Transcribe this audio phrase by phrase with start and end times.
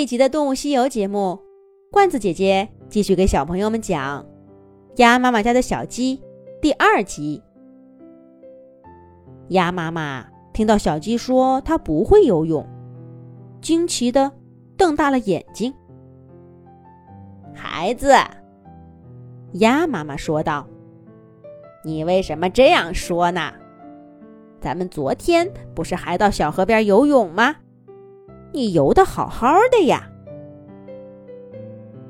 [0.00, 1.38] 这一集的《动物西游》节目，
[1.92, 4.22] 罐子姐姐继续给小朋友们讲
[4.96, 6.16] 《鸭妈妈家的小鸡》
[6.62, 7.42] 第二集。
[9.48, 12.66] 鸭妈妈听到小鸡说它不会游泳，
[13.60, 14.32] 惊奇的
[14.74, 15.70] 瞪大了眼睛。
[17.52, 18.14] 孩子，
[19.52, 20.66] 鸭妈妈说道
[21.84, 23.52] ：“你为什么这样说呢？
[24.62, 27.54] 咱们昨天不是还到小河边游泳吗？
[28.52, 30.10] 你游的好好的呀。”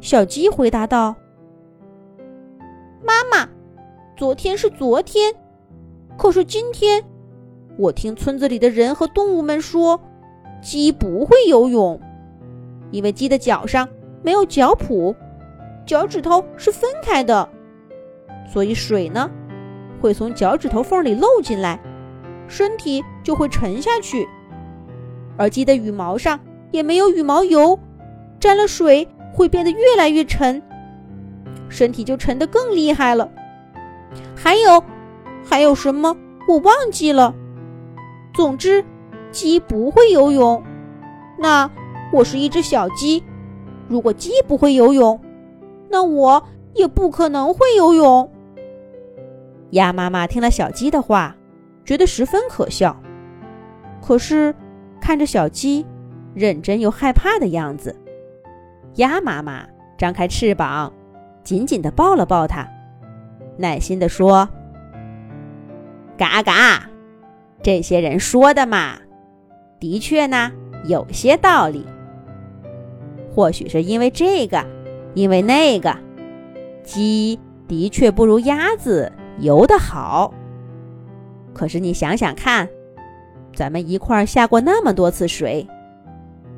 [0.00, 1.14] 小鸡回答道
[3.04, 3.48] ：“妈妈，
[4.16, 5.34] 昨天是昨天，
[6.16, 7.04] 可是今天……”
[7.78, 9.98] 我听村子里的人和动物们说，
[10.60, 11.98] 鸡不会游泳，
[12.90, 13.88] 因为鸡的脚上
[14.22, 15.14] 没有脚蹼，
[15.86, 17.48] 脚趾头是分开的，
[18.46, 19.30] 所以水呢
[20.02, 21.80] 会从脚趾头缝里漏进来，
[22.46, 24.28] 身体就会沉下去。
[25.36, 26.38] 而鸡的羽毛上
[26.70, 27.78] 也没有羽毛油，
[28.38, 30.62] 沾了水会变得越来越沉，
[31.68, 33.30] 身体就沉得更厉害了。
[34.36, 34.82] 还有，
[35.44, 36.16] 还有什么？
[36.48, 37.34] 我忘记了。
[38.34, 38.84] 总之，
[39.30, 40.62] 鸡不会游泳。
[41.38, 41.70] 那
[42.12, 43.22] 我是一只小鸡。
[43.88, 45.20] 如果鸡不会游泳，
[45.88, 46.42] 那我
[46.74, 48.30] 也不可能会游泳。
[49.70, 51.36] 鸭妈妈听了小鸡的话，
[51.84, 52.96] 觉得十分可笑。
[54.00, 54.54] 可是
[55.02, 55.84] 看着小鸡
[56.32, 57.94] 认真又害怕的样子，
[58.94, 59.66] 鸭妈妈
[59.98, 60.92] 张开翅膀，
[61.42, 62.68] 紧紧地抱了抱它，
[63.58, 64.48] 耐心地说
[66.16, 66.88] ：“嘎嘎。”
[67.60, 68.94] 这些人说的嘛，
[69.80, 70.52] 的确呢，
[70.86, 71.84] 有些道理。
[73.34, 74.64] 或许是因为这个，
[75.14, 75.96] 因为那个，
[76.84, 79.10] 鸡的确不如鸭子
[79.40, 80.32] 游得好。
[81.52, 82.68] 可是你想想看，
[83.54, 85.66] 咱们一块儿下过那么多次水，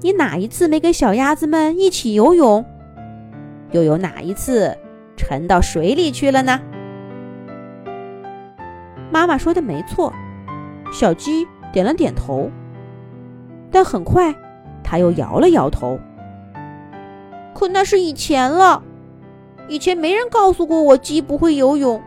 [0.01, 2.65] 你哪一次没跟小鸭子们一起游泳？
[3.73, 4.77] 又有哪一次
[5.17, 6.61] 沉到水里去了呢？
[9.11, 10.13] 妈妈说的没错。
[10.93, 12.49] 小鸡点了点头，
[13.73, 14.33] 但很快，
[14.85, 15.99] 它又摇了摇头。
[17.53, 18.81] 可那是以前了，
[19.67, 22.01] 以前没人告诉过我鸡不会游泳。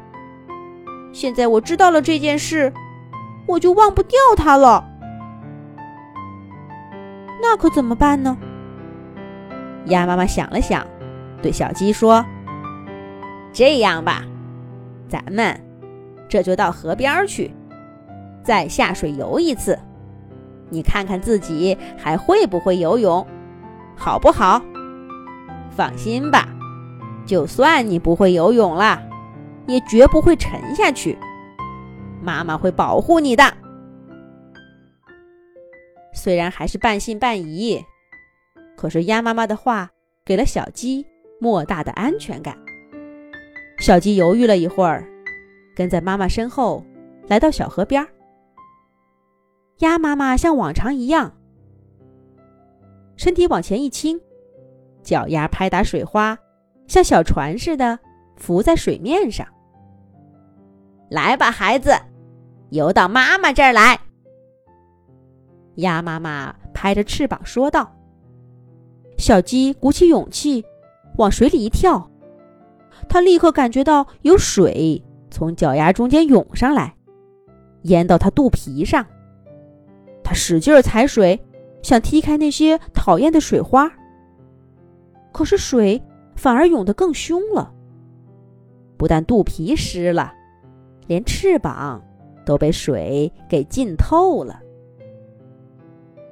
[1.12, 2.72] 现在我知道了这件事，
[3.47, 4.84] 我就忘不掉它了。
[7.41, 8.38] 那可怎么办呢？
[9.85, 10.85] 鸭妈妈想了想，
[11.41, 12.25] 对小鸡说
[13.53, 14.24] ：“这样吧，
[15.07, 15.57] 咱们
[16.28, 17.53] 这就到河边去。”
[18.44, 19.78] 再下水游一次，
[20.69, 23.25] 你看看自己还会不会游泳，
[23.96, 24.62] 好不好？
[25.69, 26.47] 放心吧，
[27.25, 29.02] 就算你不会游泳了，
[29.68, 31.18] 也绝不会沉下去。
[32.27, 33.45] 妈妈会保护你的。
[36.13, 37.81] 虽然还是半信半疑，
[38.75, 39.89] 可是鸭妈妈的话
[40.25, 41.07] 给了小鸡
[41.39, 42.57] 莫大的安全感。
[43.79, 45.07] 小鸡犹豫了一会儿，
[45.73, 46.83] 跟在妈妈身后
[47.29, 48.05] 来到小河边。
[49.77, 51.31] 鸭妈妈像往常一样，
[53.15, 54.19] 身体往前一倾，
[55.01, 56.38] 脚丫拍打水花，
[56.88, 57.97] 像小船似的
[58.35, 59.47] 浮在水面上。
[61.09, 61.95] 来吧，孩子，
[62.69, 64.00] 游到妈妈这儿来。
[65.75, 67.94] 鸭妈妈拍着翅膀说道。
[69.17, 70.63] 小鸡鼓起勇气
[71.17, 72.09] 往水里一跳，
[73.09, 76.95] 它立刻感觉到有水从脚丫中间涌上来，
[77.83, 79.06] 淹到它肚皮上。
[80.23, 81.39] 它使劲踩水，
[81.81, 83.91] 想踢开那些讨厌的水花。
[85.31, 86.01] 可是水
[86.35, 87.73] 反而涌得更凶了，
[88.97, 90.31] 不但肚皮湿了，
[91.07, 92.03] 连翅膀
[92.47, 94.58] 都被水给浸透了。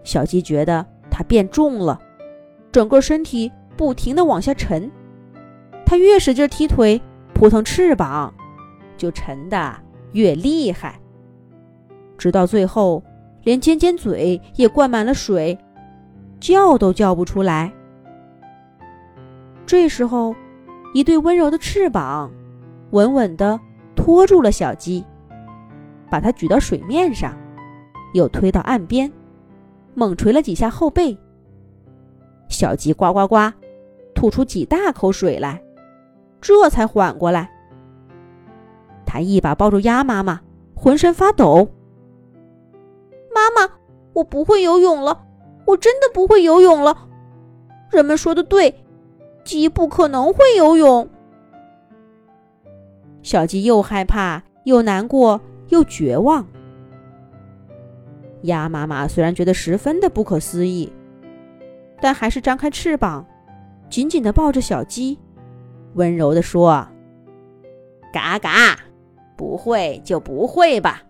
[0.05, 1.99] 小鸡觉得它变重了，
[2.71, 4.89] 整个身体不停地往下沉。
[5.85, 6.99] 它越使劲踢腿、
[7.33, 8.33] 扑腾翅膀，
[8.95, 9.75] 就沉得
[10.13, 10.97] 越厉害，
[12.17, 13.03] 直到最后。
[13.43, 15.55] 连尖尖嘴也灌满了水，
[16.39, 17.71] 叫都叫不出来。
[19.67, 20.35] 这时候，
[20.95, 22.31] 一对温柔的翅膀
[22.89, 23.59] 稳稳地
[23.95, 25.05] 托住了小鸡，
[26.09, 27.37] 把它举到水面上，
[28.13, 29.11] 又推到岸边，
[29.93, 31.17] 猛捶了几下后背。
[32.47, 33.51] 小鸡呱呱呱，
[34.13, 35.61] 吐出几大口水来，
[36.39, 37.49] 这才缓过来。
[39.05, 40.41] 他一把抱住鸭妈妈，
[40.75, 41.67] 浑身发抖。
[43.33, 43.73] 妈妈，
[44.13, 45.25] 我不会游泳了，
[45.65, 47.07] 我真的不会游泳了。
[47.91, 48.83] 人们说的对，
[49.43, 51.09] 鸡不可能会游泳。
[53.21, 56.45] 小鸡又害怕又难过又绝望。
[58.43, 60.91] 鸭妈妈虽然觉得十分的不可思议，
[61.99, 63.25] 但还是张开翅膀，
[63.89, 65.17] 紧紧地抱着小鸡，
[65.95, 66.87] 温柔地说
[68.13, 68.77] ：“嘎嘎，
[69.35, 71.01] 不会就不会吧。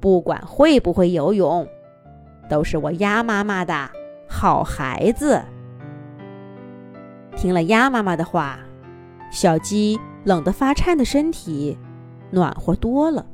[0.00, 1.66] 不管会不会游泳，
[2.48, 3.90] 都是我鸭妈妈的
[4.28, 5.42] 好孩子。”
[7.34, 8.58] 听了鸭妈妈的话，
[9.30, 11.78] 小鸡冷得发颤的身体
[12.30, 13.24] 暖和多了。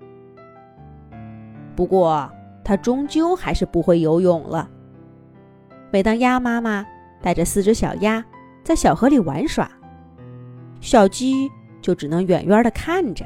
[1.76, 2.30] 不过，
[2.62, 4.68] 它终究还是不会游泳了。
[5.90, 6.84] 每当鸭妈妈
[7.22, 8.24] 带着四只小鸭
[8.62, 9.70] 在小河里玩耍，
[10.80, 11.50] 小鸡
[11.80, 13.24] 就只能远远地看着。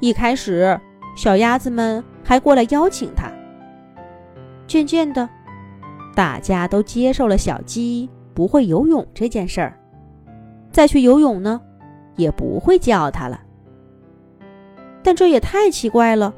[0.00, 0.78] 一开始，
[1.16, 3.30] 小鸭子们还过来邀请它。
[4.66, 5.28] 渐渐的，
[6.14, 8.08] 大家都接受了小鸡。
[8.32, 9.78] 不会游泳这件事儿，
[10.70, 11.60] 再去游泳呢，
[12.16, 13.38] 也不会叫他了。
[15.02, 16.32] 但这也太奇怪了，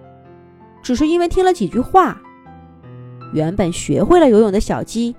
[0.82, 2.20] 只是因为听了几句话，
[3.32, 5.14] 原本学会了游泳的小鸡，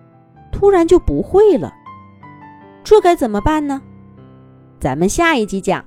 [0.51, 1.73] 突然就不会了。
[2.83, 3.81] 这该怎么办呢？
[4.79, 5.83] 咱们下一集讲。